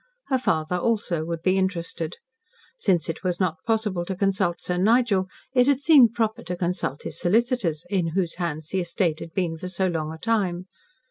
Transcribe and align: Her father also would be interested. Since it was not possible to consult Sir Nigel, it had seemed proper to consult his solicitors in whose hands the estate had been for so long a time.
Her 0.29 0.39
father 0.39 0.77
also 0.77 1.23
would 1.25 1.43
be 1.43 1.59
interested. 1.59 2.15
Since 2.79 3.07
it 3.07 3.23
was 3.23 3.39
not 3.39 3.63
possible 3.67 4.03
to 4.05 4.15
consult 4.15 4.59
Sir 4.59 4.77
Nigel, 4.77 5.27
it 5.53 5.67
had 5.67 5.79
seemed 5.83 6.15
proper 6.15 6.41
to 6.41 6.55
consult 6.57 7.03
his 7.03 7.19
solicitors 7.19 7.85
in 7.87 8.13
whose 8.17 8.37
hands 8.37 8.69
the 8.69 8.79
estate 8.79 9.19
had 9.19 9.35
been 9.35 9.59
for 9.59 9.67
so 9.69 9.85
long 9.85 10.11
a 10.11 10.17
time. 10.17 10.65